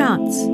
[0.00, 0.48] knots.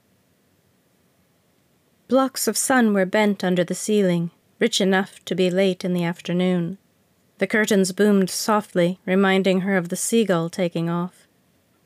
[2.07, 4.29] Blocks of sun were bent under the ceiling,
[4.59, 6.77] rich enough to be late in the afternoon.
[7.43, 11.27] The curtains boomed softly, reminding her of the seagull taking off.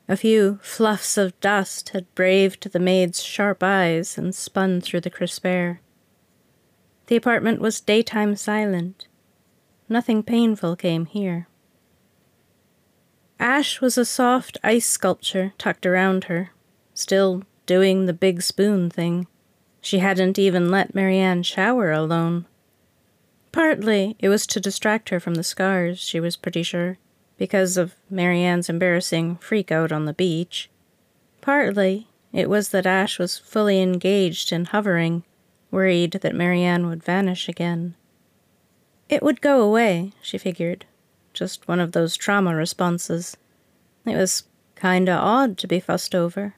[0.06, 5.10] A few fluffs of dust had braved the maid's sharp eyes and spun through the
[5.10, 5.80] crisp air.
[7.08, 9.08] The apartment was daytime silent.
[9.88, 11.48] Nothing painful came here.
[13.40, 16.52] Ash was a soft ice sculpture tucked around her,
[16.94, 19.26] still doing the big spoon thing.
[19.80, 22.46] She hadn't even let Marianne shower alone.
[23.52, 26.98] Partly it was to distract her from the scars, she was pretty sure
[27.38, 30.68] because of Marianne's embarrassing freak out on the beach.
[31.40, 35.22] Partly, it was that Ash was fully engaged in hovering,
[35.70, 37.94] worried that Marianne would vanish again.
[39.08, 40.84] It would go away, she figured.
[41.32, 43.36] Just one of those trauma responses.
[44.04, 44.42] It was
[44.76, 46.54] kinda odd to be fussed over.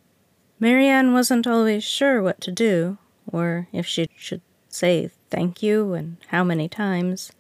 [0.59, 2.99] Marianne wasn't always sure what to do,
[3.31, 4.41] or if she should
[4.73, 7.33] say thank you and how many times,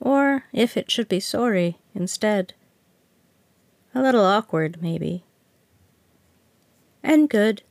[0.00, 2.54] or if it should be sorry instead.
[3.94, 5.24] A little awkward, maybe.
[7.02, 7.62] And good.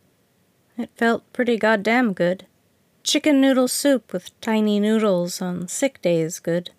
[0.78, 2.46] It felt pretty goddamn good.
[3.04, 6.70] Chicken noodle soup with tiny noodles on sick days good.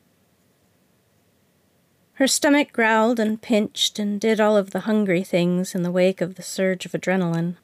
[2.15, 6.21] Her stomach growled and pinched and did all of the hungry things in the wake
[6.21, 7.57] of the surge of adrenaline.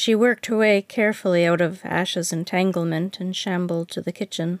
[0.00, 4.60] She worked her way carefully out of Ash's entanglement and shambled to the kitchen.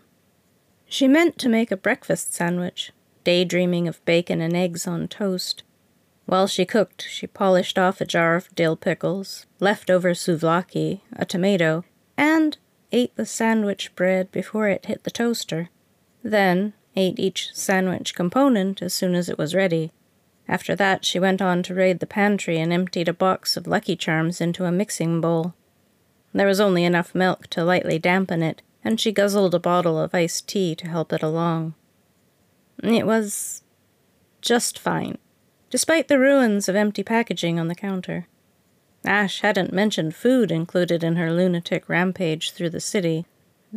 [0.84, 2.92] She meant to make a breakfast sandwich,
[3.24, 5.62] daydreaming of bacon and eggs on toast.
[6.26, 11.86] While she cooked, she polished off a jar of dill pickles, leftover souvlaki, a tomato,
[12.18, 12.58] and
[12.92, 15.70] ate the sandwich bread before it hit the toaster.
[16.22, 19.90] Then ate each sandwich component as soon as it was ready.
[20.50, 23.96] After that, she went on to raid the pantry and emptied a box of Lucky
[23.96, 25.54] Charms into a mixing bowl.
[26.34, 30.14] There was only enough milk to lightly dampen it, and she guzzled a bottle of
[30.14, 31.74] iced tea to help it along.
[32.82, 33.62] It was
[34.42, 35.16] just fine
[35.70, 38.26] despite the ruins of empty packaging on the counter.
[39.04, 43.24] Ash hadn't mentioned food included in her lunatic rampage through the city,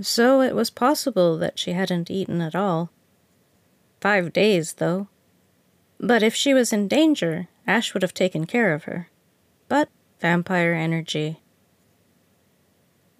[0.01, 2.89] so it was possible that she hadn't eaten at all.
[4.01, 5.07] Five days, though.
[6.03, 9.07] But if she was in danger, Ash would have taken care of her.
[9.69, 9.87] But
[10.19, 11.39] vampire energy.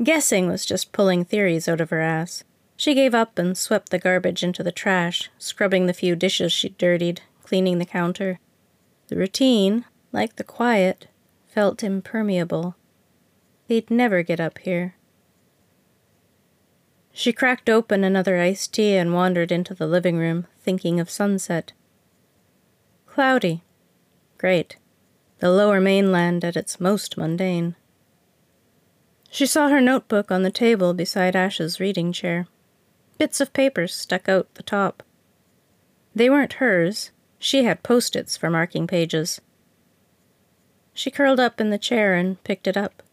[0.04, 2.44] Guessing was just pulling theories out of her ass.
[2.76, 6.78] She gave up and swept the garbage into the trash, scrubbing the few dishes she'd
[6.78, 8.40] dirtied, cleaning the counter,
[9.08, 11.08] the routine, like the quiet,
[11.48, 12.76] felt impermeable.
[13.70, 14.96] They'd never get up here.
[17.14, 21.72] She cracked open another iced tea and wandered into the living room, thinking of sunset.
[23.14, 23.62] Cloudy.
[24.40, 24.78] Great.
[25.38, 27.76] The lower mainland at its most mundane.
[29.30, 32.48] She saw her notebook on the table beside Ash's reading chair.
[33.20, 35.04] Bits of paper stuck out the top.
[36.16, 39.40] They weren't hers, she had post its for marking pages.
[40.96, 43.04] She curled up in the chair and picked it up.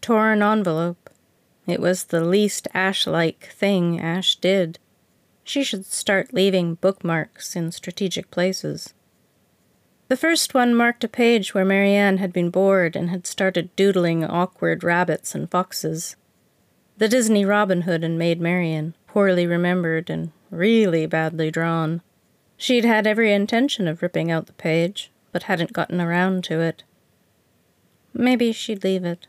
[0.00, 1.08] Tore an envelope.
[1.68, 4.80] It was the least Ash like thing Ash did.
[5.44, 8.94] She should start leaving bookmarks in strategic places.
[10.08, 14.24] The first one marked a page where Marianne had been bored and had started doodling
[14.24, 16.16] awkward rabbits and foxes.
[16.98, 22.02] The Disney Robin Hood and Maid Marian, poorly remembered and really badly drawn.
[22.58, 26.84] She'd had every intention of ripping out the page, but hadn't gotten around to it.
[28.12, 29.26] Maybe she'd leave it.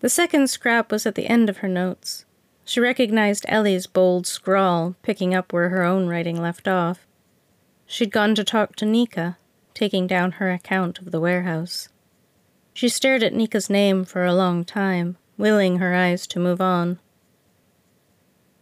[0.00, 2.25] The second scrap was at the end of her notes.
[2.68, 7.06] She recognized Ellie's bold scrawl, picking up where her own writing left off.
[7.86, 9.38] She'd gone to talk to Nika,
[9.72, 11.88] taking down her account of the warehouse.
[12.74, 16.98] She stared at Nika's name for a long time, willing her eyes to move on.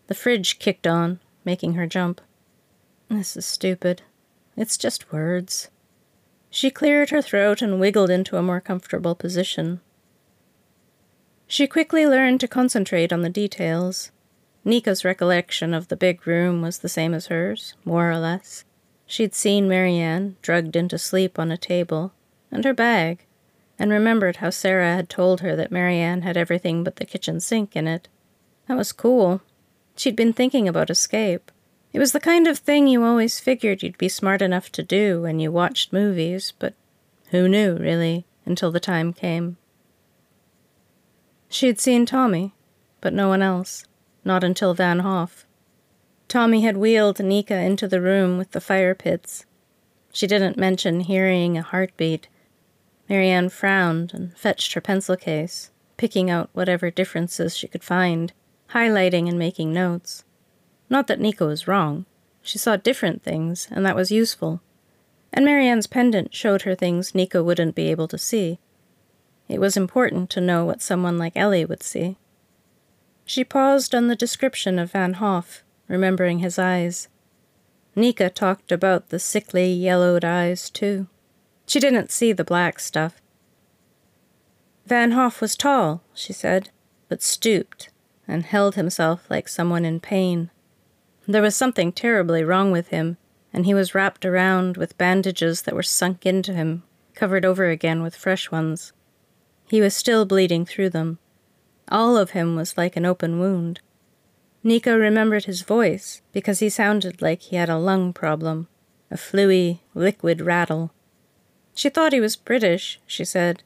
[0.09, 2.21] The fridge kicked on, making her jump.
[3.09, 4.03] This is stupid.
[4.55, 5.71] It's just words.
[6.51, 9.81] She cleared her throat and wiggled into a more comfortable position.
[11.47, 14.11] She quickly learned to concentrate on the details.
[14.65, 18.65] Nika's recollection of the big room was the same as hers, more or less.
[19.07, 22.13] She'd seen Marianne drugged into sleep on a table,
[22.51, 23.27] and her bag,
[23.79, 27.77] and remembered how Sarah had told her that Marianne had everything but the kitchen sink
[27.77, 28.09] in it.
[28.67, 29.43] That was cool.
[29.97, 31.51] She'd been thinking about escape.
[31.93, 35.23] It was the kind of thing you always figured you'd be smart enough to do
[35.23, 36.75] when you watched movies, but
[37.31, 39.59] who knew, really, until the time came.
[41.55, 42.53] She had seen Tommy,
[43.01, 43.87] but no one else,
[44.25, 45.47] not until Van Hoff.
[46.27, 49.47] Tommy had wheeled Nika into the room with the fire pits.
[50.13, 52.27] She didn't mention hearing a heartbeat.
[53.09, 58.33] Marianne frowned and fetched her pencil case, picking out whatever differences she could find,
[58.71, 60.25] highlighting and making notes.
[60.91, 62.05] Not that Nika was wrong.
[62.43, 64.61] She saw different things, and that was useful.
[65.33, 68.59] And Marianne's pendant showed her things Nika wouldn't be able to see.
[69.49, 72.17] It was important to know what someone like Ellie would see.
[73.25, 77.09] She paused on the description of Van Hoff, remembering his eyes.
[77.97, 81.07] Nika talked about the sickly, yellowed eyes, too.
[81.67, 83.21] She didn't see the black stuff.
[84.87, 86.71] Van Hoff was tall, she said,
[87.09, 87.89] but stooped
[88.29, 90.51] and held himself like someone in pain.
[91.27, 93.17] There was something terribly wrong with him,
[93.53, 96.83] and he was wrapped around with bandages that were sunk into him,
[97.15, 98.93] covered over again with fresh ones.
[99.75, 101.19] He was still bleeding through them.
[101.89, 103.81] All of him was like an open wound.
[104.63, 108.69] Nika remembered his voice because he sounded like he had a lung problem,
[109.11, 110.93] a fluey, liquid rattle.
[111.75, 113.65] She thought he was British, she said.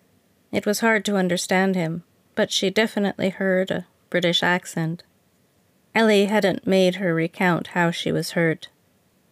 [0.50, 5.02] It was hard to understand him, but she definitely heard a British accent.
[5.94, 8.68] Ellie hadn't made her recount how she was hurt.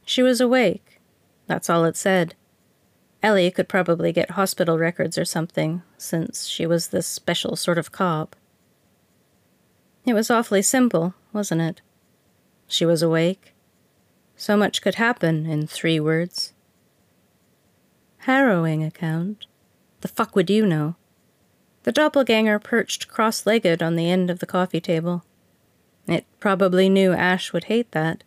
[0.04, 1.00] She was awake.
[1.46, 2.34] That's all it said.
[3.22, 7.92] Ellie could probably get hospital records or something, since she was this special sort of
[7.92, 8.36] cop.
[10.04, 11.80] It was awfully simple, wasn't it?
[12.68, 13.54] She was awake.
[14.36, 16.52] So much could happen in three words.
[18.18, 19.46] Harrowing account.
[20.02, 20.96] The fuck would you know?
[21.84, 25.24] The doppelganger perched cross legged on the end of the coffee table.
[26.06, 28.22] It probably knew Ash would hate that,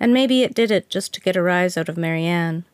[0.00, 2.64] and maybe it did it just to get a rise out of Marianne.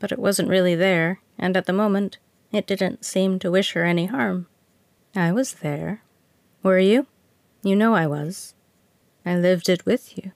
[0.00, 2.18] But it wasn't really there, and at the moment,
[2.50, 4.48] it didn't seem to wish her any harm.
[5.14, 6.02] I was there.
[6.64, 7.06] Were you?
[7.62, 8.54] You know I was.
[9.24, 10.32] I lived it with you.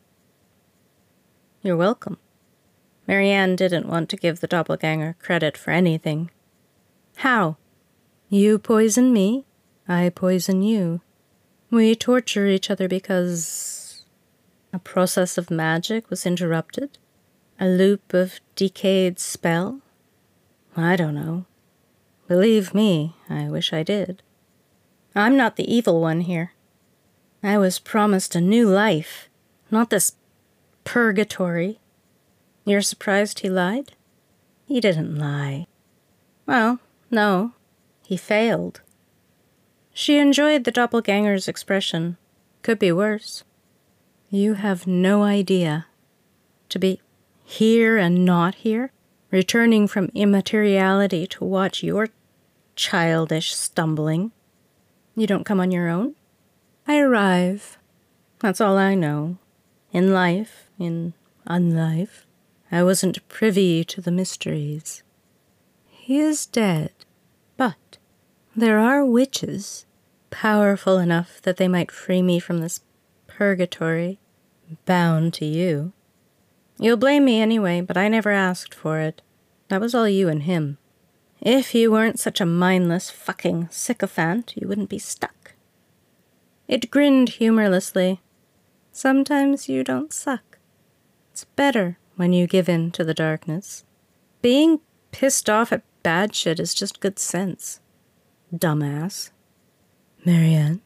[1.62, 2.18] You're welcome.
[3.08, 6.30] Marianne didn't want to give the doppelganger credit for anything.
[7.16, 7.56] How?
[8.28, 9.44] You poison me,
[9.88, 11.00] I poison you.
[11.70, 14.04] We torture each other because
[14.72, 16.98] a process of magic was interrupted?
[17.64, 19.80] A loop of decayed spell?
[20.76, 21.46] I don't know.
[22.28, 24.22] Believe me, I wish I did.
[25.14, 26.52] I'm not the evil one here.
[27.42, 29.30] I was promised a new life,
[29.70, 30.12] not this
[30.84, 31.80] purgatory.
[32.66, 33.92] You're surprised he lied?
[34.66, 35.66] He didn't lie.
[36.44, 36.80] Well,
[37.10, 37.54] no,
[38.02, 38.82] he failed.
[39.94, 42.18] She enjoyed the doppelganger's expression.
[42.60, 43.42] Could be worse.
[44.28, 45.86] You have no idea.
[46.68, 47.00] To be
[47.44, 48.90] here and not here,
[49.30, 52.08] returning from immateriality to watch your
[52.76, 54.32] childish stumbling.
[55.14, 56.14] You don't come on your own?
[56.86, 57.78] I arrive.
[58.40, 59.38] That's all I know.
[59.92, 61.14] In life, in
[61.46, 62.26] unlife,
[62.70, 65.02] I wasn't privy to the mysteries.
[65.88, 66.90] He is dead,
[67.56, 67.98] but
[68.54, 69.86] there are witches,
[70.30, 72.82] powerful enough that they might free me from this
[73.26, 74.18] purgatory,
[74.84, 75.93] bound to you.
[76.78, 79.22] You'll blame me anyway, but I never asked for it.
[79.68, 80.78] That was all you and him.
[81.40, 85.54] If you weren't such a mindless fucking sycophant, you wouldn't be stuck.
[86.66, 88.20] It grinned humorlessly.
[88.92, 90.58] Sometimes you don't suck.
[91.32, 93.84] It's better when you give in to the darkness.
[94.40, 94.80] Being
[95.12, 97.80] pissed off at bad shit is just good sense
[98.58, 99.30] dumbass.
[100.24, 100.80] Marianne?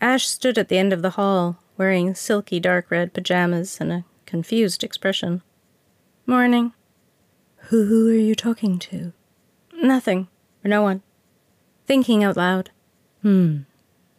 [0.00, 4.04] Ash stood at the end of the hall, wearing silky dark red pajamas and a
[4.32, 5.42] confused expression.
[6.24, 6.72] Morning.
[7.68, 9.12] Who who are you talking to?
[9.74, 10.28] Nothing.
[10.64, 11.02] Or no one.
[11.84, 12.70] Thinking out loud.
[13.20, 13.64] Hmm.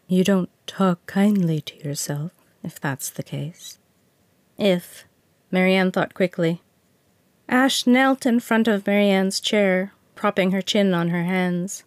[0.06, 2.30] You don't talk kindly to yourself,
[2.62, 3.78] if that's the case.
[4.56, 5.04] If.
[5.50, 6.62] Marianne thought quickly.
[7.48, 11.82] Ash knelt in front of Marianne's chair, propping her chin on her hands.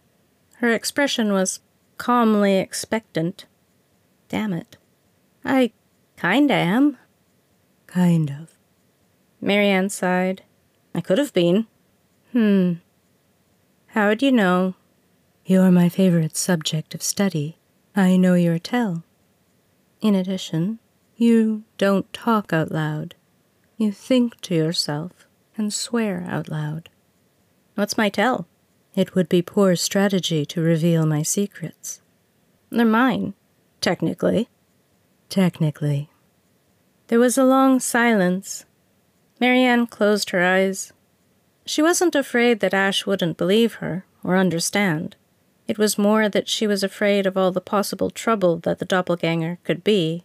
[0.56, 1.60] Her expression was
[1.96, 3.46] calmly expectant.
[4.28, 4.76] Damn it.
[5.46, 5.72] I
[6.18, 6.98] kinda am.
[7.88, 8.54] Kind of.
[9.40, 10.42] Marianne sighed.
[10.94, 11.66] I could have been.
[12.32, 12.74] Hmm.
[13.88, 14.74] How'd you know?
[15.44, 17.58] You're my favorite subject of study.
[17.96, 19.02] I know your tell.
[20.00, 20.78] In addition,
[21.16, 23.14] you don't talk out loud.
[23.78, 25.26] You think to yourself
[25.56, 26.90] and swear out loud.
[27.74, 28.46] What's my tell?
[28.94, 32.02] It would be poor strategy to reveal my secrets.
[32.70, 33.34] They're mine,
[33.80, 34.48] technically.
[35.28, 36.10] Technically.
[37.08, 38.64] There was a long silence,
[39.40, 40.92] Marianne closed her eyes.
[41.64, 45.16] She wasn't afraid that Ash wouldn't believe her or understand.
[45.66, 49.58] It was more that she was afraid of all the possible trouble that the doppelganger
[49.64, 50.24] could be.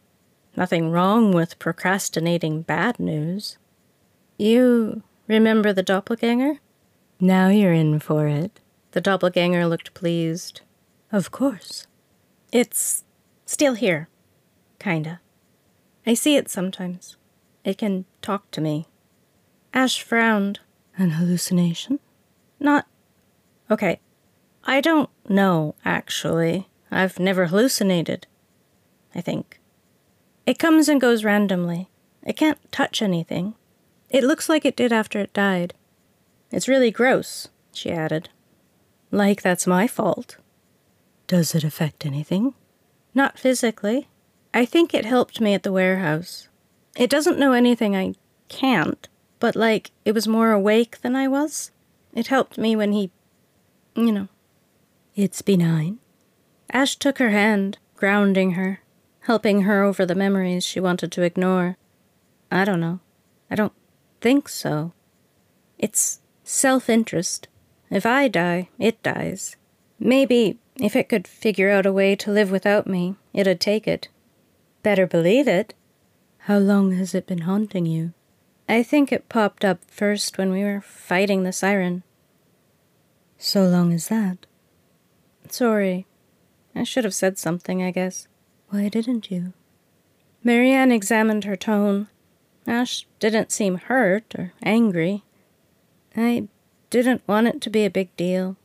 [0.56, 3.58] Nothing wrong with procrastinating bad news.
[4.38, 6.60] You remember the doppelganger?
[7.20, 8.60] Now you're in for it.
[8.92, 10.62] The doppelganger looked pleased.
[11.12, 11.88] Of course.
[12.52, 13.04] It's
[13.46, 14.08] still here.
[14.80, 15.20] Kinda.
[16.06, 17.16] I see it sometimes.
[17.64, 18.88] It can talk to me.
[19.74, 20.60] Ash frowned.
[20.98, 22.00] An hallucination?
[22.60, 22.88] Not.
[23.72, 24.00] Okay.
[24.66, 26.68] I don't know, actually.
[26.92, 28.28] I've never hallucinated.
[29.16, 29.60] I think.
[30.46, 31.90] It comes and goes randomly.
[32.26, 33.56] It can't touch anything.
[34.10, 35.74] It looks like it did after it died.
[36.52, 38.30] It's really gross, she added.
[39.10, 40.38] Like that's my fault.
[41.28, 42.54] Does it affect anything?
[43.16, 44.08] Not physically.
[44.54, 46.48] I think it helped me at the warehouse.
[46.96, 48.14] It doesn't know anything I
[48.50, 49.08] can't,
[49.40, 51.72] but like it was more awake than I was.
[52.14, 53.12] It helped me when he.
[53.96, 54.28] you know.
[55.16, 56.00] It's benign.
[56.72, 58.82] Ash took her hand, grounding her,
[59.22, 61.78] helping her over the memories she wanted to ignore.
[62.52, 63.00] I don't know.
[63.50, 63.74] I don't
[64.22, 64.94] think so.
[65.80, 67.48] It's self interest.
[67.90, 69.56] If I die, it dies.
[70.00, 74.10] Maybe if it could figure out a way to live without me, it'd take it.
[74.84, 75.74] Better believe it.
[76.40, 78.14] How long has it been haunting you?
[78.68, 82.04] I think it popped up first when we were fighting the siren.
[83.38, 84.46] So long as that?
[85.50, 86.06] Sorry.
[86.76, 88.28] I should have said something, I guess.
[88.70, 89.54] Why didn't you?
[90.44, 92.08] Marianne examined her tone.
[92.68, 95.24] Ash didn't seem hurt or angry.
[96.16, 96.48] I
[96.90, 98.58] didn't want it to be a big deal.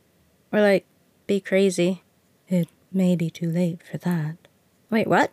[0.51, 0.85] Or, like,
[1.27, 2.03] be crazy.
[2.47, 4.35] It may be too late for that.
[4.89, 5.31] Wait, what?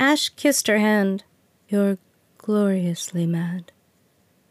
[0.00, 1.24] Ash kissed her hand.
[1.68, 1.98] You're
[2.38, 3.70] gloriously mad.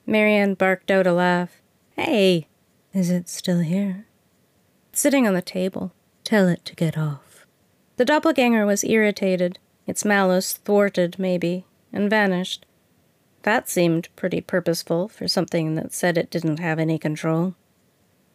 [0.05, 1.59] Marianne barked out a laugh.
[1.95, 2.47] Hey!
[2.93, 4.05] Is it still here?
[4.93, 5.91] Sitting on the table.
[6.23, 7.47] Tell it to get off.
[7.97, 12.67] The doppelganger was irritated, its malice thwarted, maybe, and vanished.
[13.41, 17.55] That seemed pretty purposeful for something that said it didn't have any control.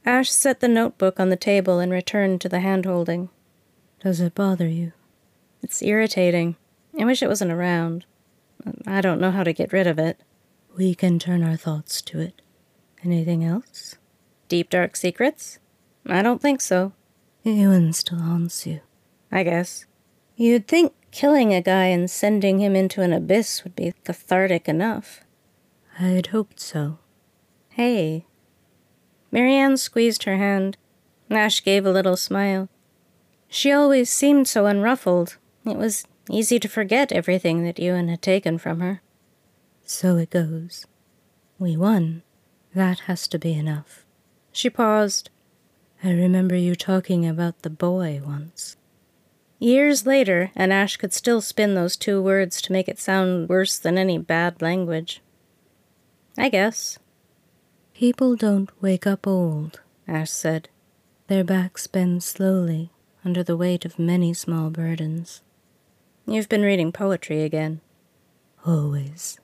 [0.04, 3.28] Ash set the notebook on the table and returned to the hand holding.
[4.02, 4.90] Does it bother you?
[5.62, 6.56] It's irritating.
[6.99, 8.05] I wish it wasn't around.
[8.87, 10.21] I don't know how to get rid of it.
[10.77, 12.41] We can turn our thoughts to it.
[13.05, 13.97] Anything else?
[14.49, 15.59] Deep dark secrets?
[16.07, 16.93] I don't think so.
[17.43, 18.81] Ewan still haunts you.
[19.31, 19.87] I guess.
[20.37, 25.21] You'd think killing a guy and sending him into an abyss would be cathartic enough.
[25.99, 26.99] I'd hoped so.
[27.71, 28.27] Hey,
[29.31, 30.77] Marianne squeezed her hand.
[31.31, 32.69] Ash gave a little smile.
[33.49, 35.37] She always seemed so unruffled.
[35.67, 39.02] It was easy to forget everything that Ewan had taken from her.
[39.85, 40.87] So it goes.
[41.59, 42.23] We won.
[42.75, 44.04] That has to be enough.
[44.52, 45.31] She paused.
[46.02, 48.76] I remember you talking about the boy once.
[49.59, 53.78] Years later, and Ash could still spin those two words to make it sound worse
[53.78, 55.23] than any bad language.
[56.37, 56.99] I guess.
[57.95, 60.69] People don't wake up old, Ash said.
[61.28, 62.90] Their backs bend slowly
[63.25, 65.40] under the weight of many small burdens.
[66.26, 67.81] You've been reading poetry again.
[68.64, 69.38] Always.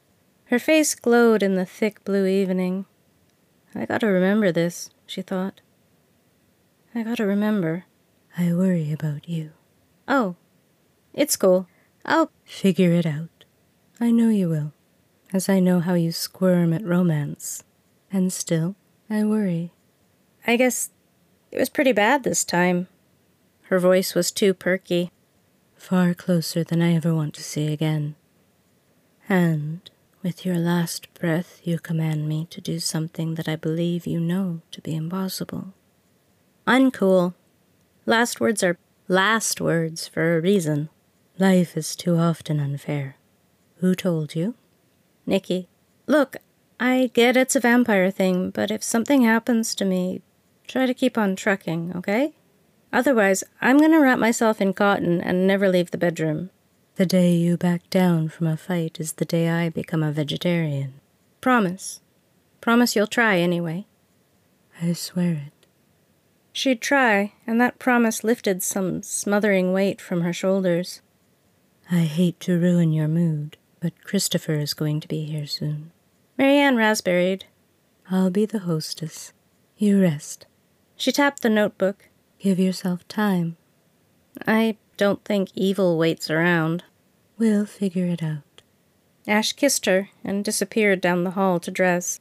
[0.47, 2.87] Her face glowed in the thick blue evening.
[3.75, 5.61] I gotta remember this, she thought.
[6.95, 7.85] I gotta remember.
[8.39, 9.51] I worry about you.
[10.09, 10.37] Oh,
[11.13, 11.69] it's cool.
[12.05, 13.45] I'll figure it out.
[14.01, 14.73] I know you will,
[15.35, 17.63] as I know how you squirm at romance.
[18.11, 18.75] And still,
[19.11, 19.73] I worry.
[20.47, 20.91] I guess
[21.53, 22.89] it was pretty bad this time.
[23.65, 25.13] Her voice was too perky.
[25.81, 28.15] Far closer than I ever want to see again.
[29.31, 29.91] And
[30.23, 34.61] with your last breath, you command me to do something that I believe you know
[34.73, 35.73] to be impossible.
[36.67, 37.33] Uncool.
[38.05, 40.91] Last words are last words for a reason.
[41.39, 43.17] Life is too often unfair.
[43.79, 44.55] Who told you?
[45.25, 45.71] Nikki.
[46.07, 46.37] Look,
[46.79, 50.21] I get it's a vampire thing, but if something happens to me,
[50.69, 52.35] try to keep on trucking, okay?
[52.93, 56.51] Otherwise, I'm going to wrap myself in cotton and never leave the bedroom.
[56.97, 60.95] The day you back down from a fight is the day I become a vegetarian.
[61.41, 62.01] Promise.
[62.61, 63.87] Promise you'll try anyway.
[64.83, 65.67] I swear it.
[66.53, 71.01] She'd try, and that promise lifted some smothering weight from her shoulders.
[71.91, 75.93] I hate to ruin your mood, but Christopher is going to be here soon.
[76.37, 77.47] Marianne raspberried.
[78.11, 79.33] I'll be the hostess.
[79.77, 80.47] You rest.
[80.97, 82.10] She tapped the notebook.
[82.41, 83.59] Give yourself time.
[84.47, 86.85] I don't think evil waits around.
[87.37, 88.63] We'll figure it out.
[89.27, 92.19] Ash kissed her and disappeared down the hall to dress.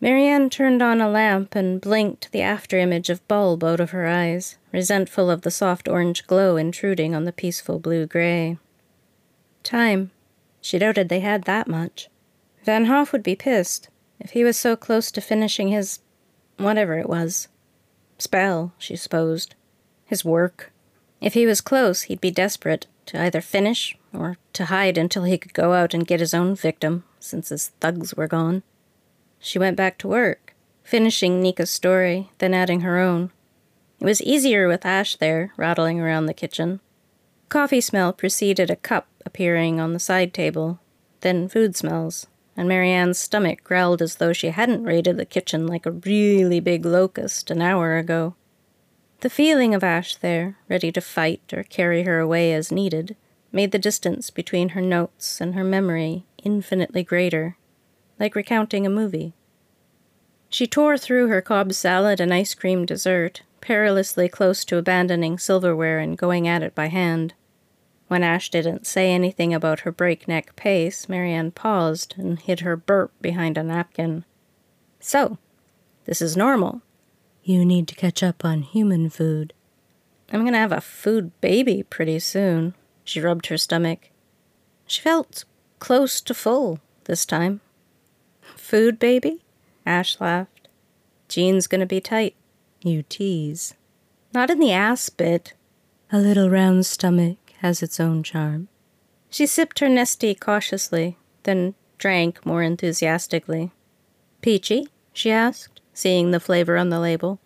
[0.00, 4.08] Marianne turned on a lamp and blinked the after image of bulb out of her
[4.08, 8.58] eyes, resentful of the soft orange glow intruding on the peaceful blue gray.
[9.62, 10.10] Time.
[10.60, 12.08] She doubted they had that much.
[12.64, 16.00] Van Hoff would be pissed if he was so close to finishing his.
[16.56, 17.48] whatever it was.
[18.20, 19.54] Spell, she supposed.
[20.04, 20.72] His work.
[21.20, 25.38] If he was close, he'd be desperate to either finish or to hide until he
[25.38, 28.62] could go out and get his own victim, since his thugs were gone.
[29.38, 33.30] She went back to work, finishing Nika's story, then adding her own.
[34.00, 36.80] It was easier with Ash there, rattling around the kitchen.
[37.48, 40.78] Coffee smell preceded a cup appearing on the side table,
[41.20, 42.26] then food smells,
[42.60, 46.84] and Marianne's stomach growled as though she hadn't raided the kitchen like a really big
[46.84, 48.34] locust an hour ago.
[49.20, 53.16] The feeling of Ash there, ready to fight or carry her away as needed,
[53.50, 57.56] made the distance between her notes and her memory infinitely greater
[58.18, 59.32] like recounting a movie.
[60.50, 65.98] She tore through her Cobb salad and ice cream dessert, perilously close to abandoning silverware
[65.98, 67.32] and going at it by hand.
[68.10, 73.12] When Ash didn't say anything about her breakneck pace, Marianne paused and hid her burp
[73.20, 74.24] behind a napkin.
[74.98, 75.38] So,
[76.06, 76.82] this is normal.
[77.44, 79.52] You need to catch up on human food.
[80.32, 82.74] I'm gonna have a food baby pretty soon.
[83.04, 84.10] She rubbed her stomach.
[84.88, 85.44] She felt
[85.78, 87.60] close to full this time.
[88.56, 89.44] Food, baby?
[89.86, 90.66] Ash laughed.
[91.28, 92.34] Jean's gonna be tight.
[92.82, 93.74] You tease.
[94.34, 95.54] Not in the ass bit.
[96.10, 98.68] A little round stomach has its own charm.
[99.28, 103.70] She sipped her Nestea cautiously, then drank more enthusiastically.
[104.40, 104.88] Peachy?
[105.12, 107.38] she asked, seeing the flavor on the label.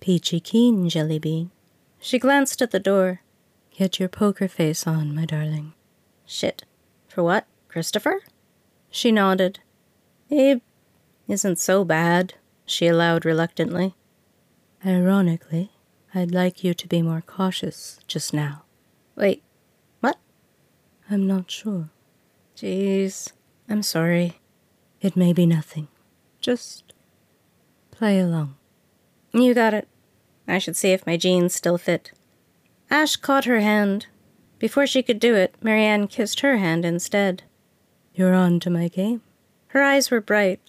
[0.00, 1.50] Peachy keen, jelly bean.
[2.00, 3.20] She glanced at the door.
[3.70, 5.74] Get your poker face on, my darling.
[6.24, 6.64] Shit.
[7.08, 7.46] For what?
[7.68, 8.20] Christopher?
[8.90, 9.60] She nodded.
[10.30, 10.62] Abe
[11.28, 13.94] isn't so bad, she allowed reluctantly.
[14.84, 15.70] Ironically,
[16.14, 18.62] I'd like you to be more cautious just now.
[19.16, 19.42] Wait?
[21.10, 21.90] I'm not sure.
[22.56, 23.32] Jeez,
[23.68, 24.38] I'm sorry.
[25.00, 25.88] It may be nothing.
[26.40, 26.92] Just
[27.90, 28.54] play along.
[29.32, 29.88] You got it.
[30.46, 32.12] I should see if my jeans still fit.
[32.90, 34.06] Ash caught her hand.
[34.60, 37.42] Before she could do it, Marianne kissed her hand instead.
[38.14, 39.22] You're on to my game.
[39.68, 40.60] Her eyes were bright,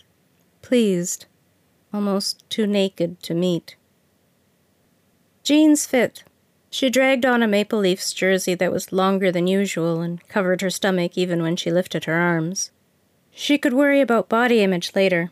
[0.62, 1.26] pleased,
[1.94, 3.76] almost too naked to meet.
[5.44, 6.24] Jeans fit.
[6.74, 10.70] She dragged on a Maple Leafs jersey that was longer than usual and covered her
[10.70, 12.72] stomach even when she lifted her arms.
[13.30, 15.32] She could worry about body image later.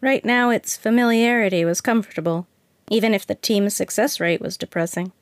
[0.00, 2.48] Right now, its familiarity was comfortable,
[2.90, 5.12] even if the team's success rate was depressing.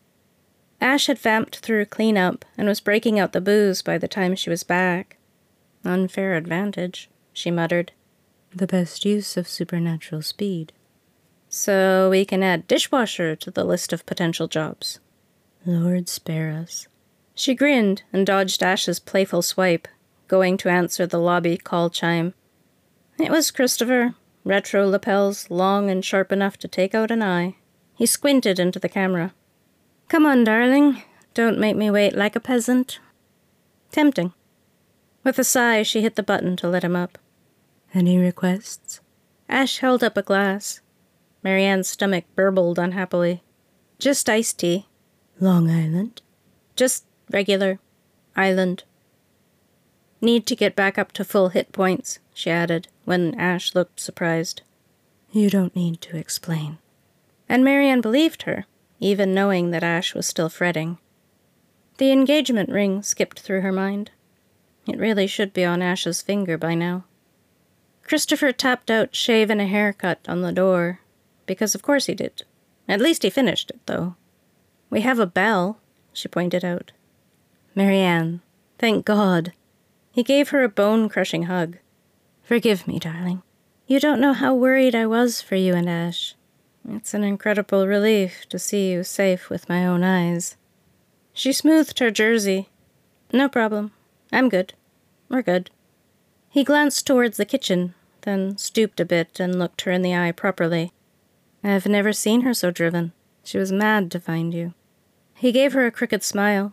[0.80, 4.48] Ash had vamped through cleanup and was breaking out the booze by the time she
[4.48, 5.18] was back.
[5.84, 7.92] Unfair advantage she muttered.
[8.54, 10.72] The best use of supernatural speed.
[11.50, 14.98] So we can add dishwasher to the list of potential jobs.
[15.68, 16.88] Lord spare us.
[17.34, 19.86] She grinned and dodged Ash's playful swipe,
[20.26, 22.32] going to answer the lobby call chime.
[23.18, 27.56] It was Christopher, retro lapels long and sharp enough to take out an eye.
[27.94, 29.34] He squinted into the camera.
[30.08, 31.02] Come on, darling.
[31.34, 32.98] Don't make me wait like a peasant.
[33.92, 34.32] Tempting.
[35.22, 37.18] With a sigh, she hit the button to let him up.
[37.92, 39.00] Any requests?
[39.50, 40.80] Ash held up a glass.
[41.42, 43.42] Marianne's stomach burbled unhappily.
[43.98, 44.86] Just iced tea.
[45.40, 46.20] Long Island?
[46.74, 47.78] Just regular.
[48.34, 48.84] Island.
[50.20, 54.62] Need to get back up to full hit points, she added, when Ash looked surprised.
[55.30, 56.78] You don't need to explain.
[57.48, 58.66] And Marianne believed her,
[58.98, 60.98] even knowing that Ash was still fretting.
[61.98, 64.10] The engagement ring skipped through her mind.
[64.86, 67.04] It really should be on Ash's finger by now.
[68.02, 71.00] Christopher tapped out shave and a haircut on the door,
[71.46, 72.42] because of course he did.
[72.88, 74.16] At least he finished it, though.
[74.90, 75.78] We have a bell,
[76.12, 76.92] she pointed out.
[77.74, 78.40] Marianne,
[78.78, 79.52] thank God.
[80.10, 81.76] He gave her a bone crushing hug.
[82.42, 83.42] Forgive me, darling.
[83.86, 86.34] You don't know how worried I was for you and Ash.
[86.88, 90.56] It's an incredible relief to see you safe with my own eyes.
[91.32, 92.68] She smoothed her jersey.
[93.32, 93.92] No problem.
[94.32, 94.74] I'm good.
[95.28, 95.70] We're good.
[96.48, 100.32] He glanced towards the kitchen, then stooped a bit and looked her in the eye
[100.32, 100.92] properly.
[101.62, 103.12] I've never seen her so driven.
[103.44, 104.74] She was mad to find you.
[105.38, 106.72] He gave her a crooked smile.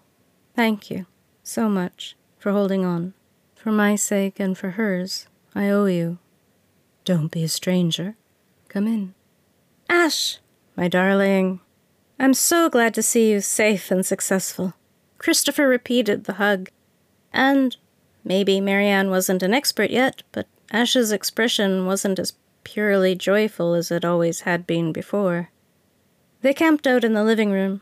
[0.55, 1.05] Thank you,
[1.43, 3.13] so much, for holding on.
[3.55, 6.17] For my sake and for hers, I owe you.
[7.03, 8.15] Don't be a stranger.
[8.67, 9.13] Come in.
[9.89, 10.39] Ash,
[10.75, 11.61] my darling.
[12.19, 14.73] I'm so glad to see you safe and successful.
[15.17, 16.69] Christopher repeated the hug.
[17.31, 17.77] And
[18.25, 24.03] Maybe Marianne wasn't an expert yet, but Ash's expression wasn't as purely joyful as it
[24.03, 25.51] always had been before.
[26.41, 27.81] They camped out in the living room.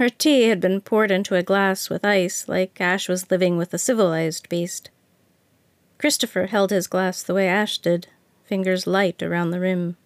[0.00, 3.74] Her tea had been poured into a glass with ice, like Ash was living with
[3.74, 4.88] a civilized beast.
[5.98, 8.06] Christopher held his glass the way Ash did,
[8.42, 9.98] fingers light around the rim.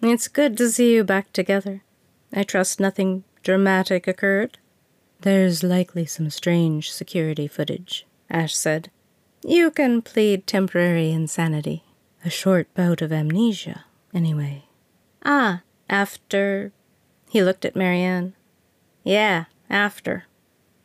[0.00, 1.82] It's good to see you back together.
[2.32, 4.56] I trust nothing dramatic occurred?
[5.20, 8.90] There's likely some strange security footage, Ash said.
[9.44, 11.84] You can plead temporary insanity.
[12.24, 14.64] A short bout of amnesia, anyway.
[15.26, 16.72] Ah, after.
[17.28, 18.32] He looked at Marianne.
[19.02, 20.24] Yeah, after.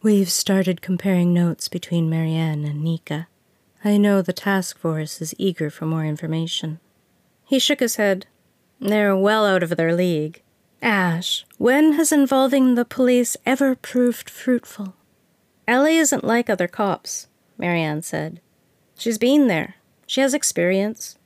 [0.02, 3.28] We've started comparing notes between Marianne and Nika.
[3.84, 6.80] I know the task force is eager for more information.
[7.44, 8.26] He shook his head.
[8.80, 10.42] They're well out of their league.
[10.82, 14.96] Ash, when has involving the police ever proved fruitful?
[15.68, 18.40] Ellie isn't like other cops, Marianne said.
[18.98, 19.76] She's been there.
[20.06, 21.18] She has experience.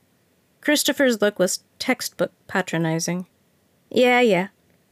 [0.60, 3.26] Christopher's look was textbook patronizing.
[3.90, 4.48] Yeah, yeah.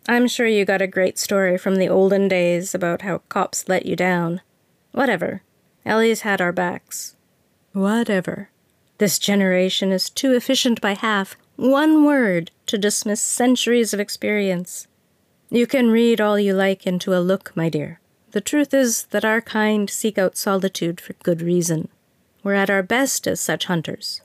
[0.08, 3.84] I'm sure you got a great story from the olden days about how cops let
[3.84, 4.40] you down.
[4.92, 5.42] Whatever.
[5.84, 7.14] Ellie's had our backs.
[7.74, 8.48] Whatever.
[8.96, 14.88] This generation is too efficient by half, one word, to dismiss centuries of experience.
[15.50, 18.00] You can read all you like into a look, my dear.
[18.30, 21.88] The truth is that our kind seek out solitude for good reason.
[22.42, 24.22] We're at our best as such hunters.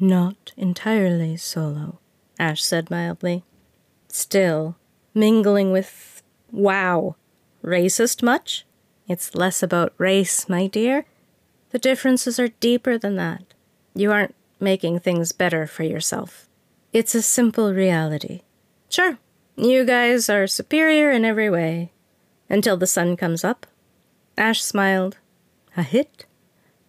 [0.00, 2.00] Not entirely solo,
[2.38, 3.44] Ash said mildly.
[4.08, 4.76] Still,
[5.14, 6.22] mingling with.
[6.50, 7.16] Wow.
[7.64, 8.64] Racist much?
[9.06, 11.04] It's less about race, my dear.
[11.70, 13.42] The differences are deeper than that.
[13.94, 16.48] You aren't making things better for yourself.
[16.92, 18.42] It's a simple reality.
[18.88, 19.18] Sure,
[19.56, 21.92] you guys are superior in every way.
[22.48, 23.66] Until the sun comes up.
[24.36, 25.18] Ash smiled.
[25.76, 26.26] A hit?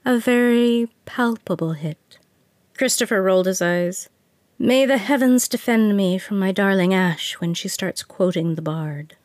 [0.05, 2.17] A very palpable hit.
[2.75, 4.09] Christopher rolled his eyes.
[4.63, 9.15] May the heavens defend me from my darling Ash when she starts quoting the bard.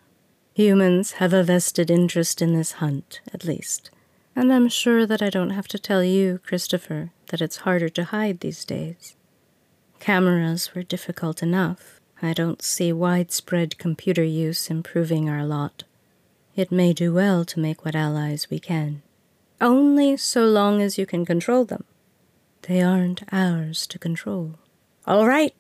[0.55, 3.91] Humans have a vested interest in this hunt, at least.
[4.35, 8.05] And I'm sure that I don't have to tell you, Christopher, that it's harder to
[8.05, 9.15] hide these days.
[10.01, 12.01] Cameras were difficult enough.
[12.23, 15.85] I don't see widespread computer use improving our lot.
[16.55, 19.03] It may do well to make what allies we can.
[19.61, 21.85] Only so long as you can control them.
[22.63, 24.55] They aren't ours to control.
[25.07, 25.55] All right,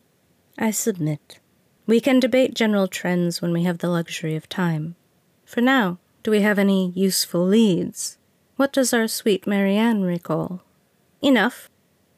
[0.58, 1.38] I submit.
[1.86, 4.96] We can debate general trends when we have the luxury of time.
[5.44, 8.18] For now, do we have any useful leads?
[8.56, 10.62] What does our sweet Marianne recall?
[11.22, 11.70] Enough.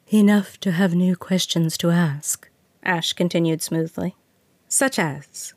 [0.07, 2.49] Enough to have new questions to ask,
[2.81, 4.15] Ash continued smoothly.
[4.67, 5.53] Such as?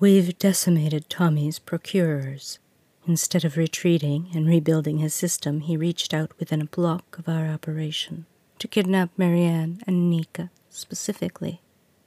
[0.00, 2.58] We've decimated Tommy's procurers.
[3.06, 7.48] Instead of retreating and rebuilding his system, he reached out within a block of our
[7.48, 8.24] operation
[8.58, 11.62] to kidnap Marianne and Nika specifically.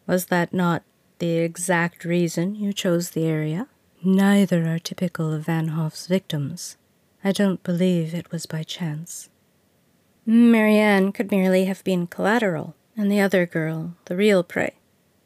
[0.08, 0.84] Was that not
[1.19, 3.67] the exact reason you chose the area?
[4.04, 6.78] Neither are typical of Van Hoff's victims.
[7.23, 9.30] I don't believe it was by chance.
[10.25, 14.75] Marianne could merely have been collateral, and the other girl the real prey.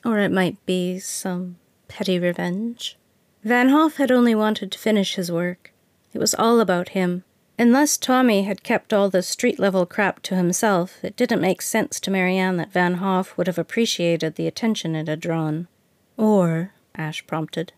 [0.05, 2.97] Or it might be some petty revenge.
[3.43, 5.73] Van Hoff had only wanted to finish his work.
[6.13, 7.23] It was all about him.
[7.59, 11.99] Unless Tommy had kept all the street level crap to himself, it didn't make sense
[11.99, 15.67] to Marianne that Van Hoff would have appreciated the attention it had drawn.
[16.15, 17.73] Or, Ash prompted.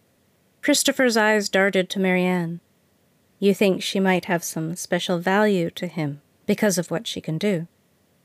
[0.61, 2.59] Christopher's eyes darted to Marianne.
[3.39, 7.39] You think she might have some special value to him because of what she can
[7.39, 7.65] do?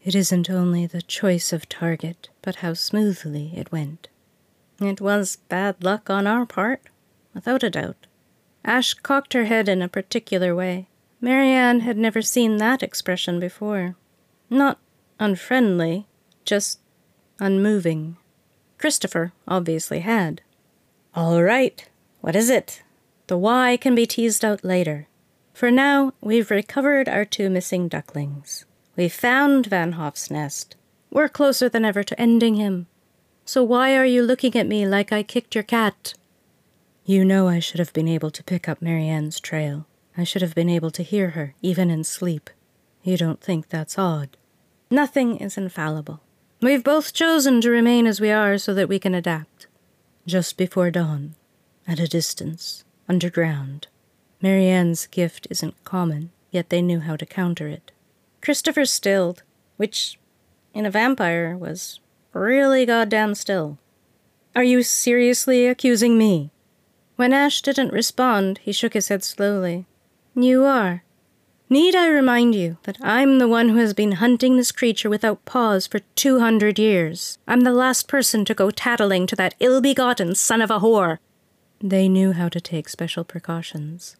[0.04, 4.08] It isn't only the choice of target, but how smoothly it went.
[4.78, 6.82] It was bad luck on our part,
[7.32, 8.06] without a doubt.
[8.62, 10.88] Ash cocked her head in a particular way.
[11.20, 13.96] Marianne had never seen that expression before.
[14.50, 14.78] Not
[15.18, 16.06] unfriendly,
[16.44, 16.80] just
[17.38, 18.16] unmoving.
[18.78, 20.42] Christopher obviously had.
[21.14, 21.88] All right,
[22.20, 22.82] what is it?
[23.26, 25.08] The why can be teased out later.
[25.52, 28.66] For now, we've recovered our two missing ducklings.
[28.94, 30.76] We've found Van Hoff's nest.
[31.10, 32.86] We're closer than ever to ending him.
[33.44, 36.14] So why are you looking at me like I kicked your cat?
[37.04, 39.86] You know I should have been able to pick up Marianne's trail.
[40.16, 42.50] I should have been able to hear her, even in sleep.
[43.02, 44.36] You don't think that's odd?
[44.90, 46.20] Nothing is infallible.
[46.62, 49.66] We've both chosen to remain as we are so that we can adapt.
[50.26, 51.34] Just before dawn,
[51.86, 53.88] at a distance, underground.
[54.40, 57.92] Marianne's gift isn't common, yet they knew how to counter it.
[58.40, 59.42] Christopher stilled,
[59.76, 60.18] which,
[60.72, 62.00] in a vampire, was
[62.32, 63.78] really goddamn still.
[64.54, 66.50] Are you seriously accusing me?
[67.16, 69.86] When Ash didn't respond, he shook his head slowly.
[70.38, 71.02] You are.
[71.70, 75.46] Need I remind you that I'm the one who has been hunting this creature without
[75.46, 77.38] pause for two hundred years?
[77.48, 81.20] I'm the last person to go tattling to that ill begotten son of a whore.
[81.80, 84.18] They knew how to take special precautions.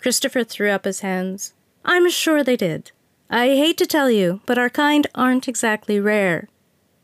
[0.00, 1.52] Christopher threw up his hands.
[1.84, 2.90] I'm sure they did.
[3.28, 6.48] I hate to tell you, but our kind aren't exactly rare.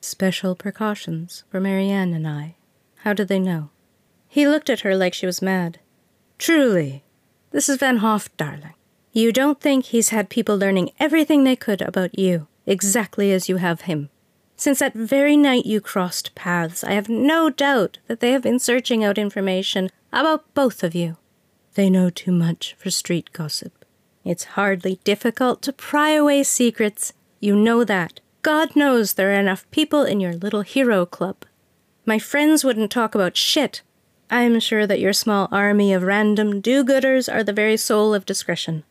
[0.01, 2.57] Special precautions for Marianne and I.
[3.01, 3.69] How did they know?
[4.27, 5.81] He looked at her like she was mad.
[6.39, 7.05] Truly,
[7.55, 8.75] this is Van Hoff, darling.
[9.13, 13.59] You don't think he's had people learning everything they could about you, exactly as you
[13.59, 14.11] have him.
[14.57, 18.59] Since that very night you crossed paths, I have no doubt that they have been
[18.59, 21.17] searching out information about both of you.
[21.75, 23.85] They know too much for street gossip.
[24.25, 27.13] It's hardly difficult to pry away secrets.
[27.39, 28.19] You know that.
[28.43, 31.45] God knows there are enough people in your little hero club.
[32.05, 33.83] My friends wouldn't talk about shit.
[34.35, 38.27] I'm sure that your small army of random do gooders are the very soul of
[38.27, 38.83] discretion.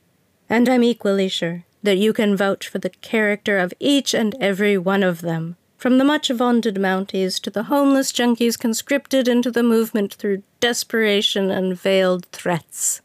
[0.49, 4.77] And I'm equally sure that you can vouch for the character of each and every
[4.77, 9.63] one of them, from the much vaunted Mounties to the homeless junkies conscripted into the
[9.63, 13.01] movement through desperation and veiled threats.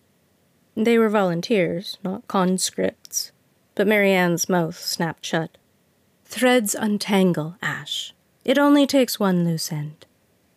[0.76, 3.32] They were volunteers, not conscripts,
[3.74, 5.58] but Marianne's mouth snapped shut.
[6.24, 8.14] Threads untangle, Ash.
[8.44, 10.06] It only takes one loose end.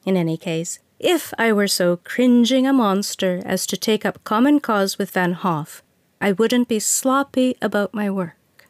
[0.05, 4.59] In any case, if I were so cringing a monster as to take up common
[4.59, 5.81] cause with Van Hoff,
[6.21, 8.67] I wouldn't be sloppy about my work.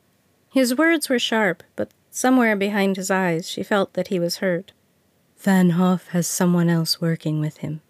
[0.50, 4.72] His words were sharp, but somewhere behind his eyes she felt that he was hurt.
[5.38, 7.82] Van Hoff has someone else working with him.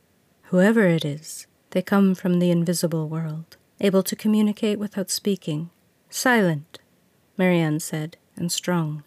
[0.45, 5.69] Whoever it is, they come from the invisible world, able to communicate without speaking.
[6.09, 6.79] Silent,
[7.37, 9.03] Marianne said, and strong.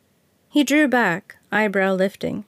[0.49, 2.45] He drew back, eyebrow lifting.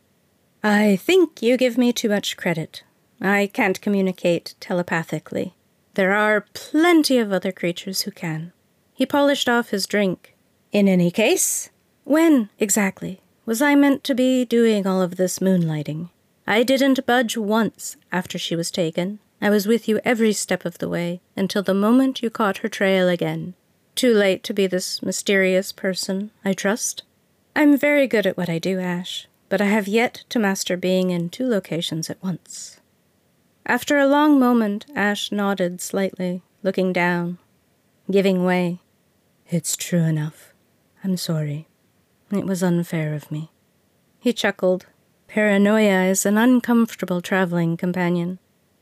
[0.69, 2.83] I think you give me too much credit.
[3.21, 5.55] I can't communicate telepathically.
[5.95, 8.53] There are plenty of other creatures who can.
[8.93, 10.35] He polished off his drink.
[10.73, 11.71] In any case,
[12.03, 16.11] when, exactly, was I meant to be doing all of this moonlighting?
[16.49, 19.21] I didn't budge once after she was taken.
[19.41, 22.69] I was with you every step of the way until the moment you caught her
[22.69, 23.55] trail again.
[23.95, 27.05] Too late to be this mysterious person, I trust.
[27.55, 31.11] I'm very good at what I do, Ash, but I have yet to master being
[31.11, 32.81] in two locations at once.
[33.65, 37.39] After a long moment, Ash nodded slightly, looking down,
[38.11, 38.81] giving way.
[39.49, 40.53] It's true enough.
[41.03, 41.69] I'm sorry.
[42.31, 43.51] It was unfair of me.
[44.19, 44.87] He chuckled.
[45.29, 48.39] Paranoia is an uncomfortable traveling companion.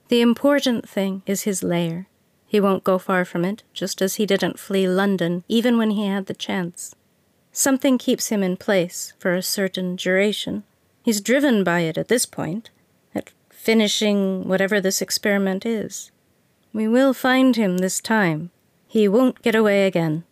[0.08, 2.06] The important thing is his lair.
[2.46, 6.06] He won't go far from it, just as he didn't flee London, even when he
[6.06, 6.94] had the chance.
[7.56, 10.64] Something keeps him in place for a certain duration.
[11.04, 12.70] He's driven by it at this point,
[13.14, 16.10] at finishing whatever this experiment is.
[16.72, 18.50] We will find him this time.
[18.88, 20.24] He won't get away again.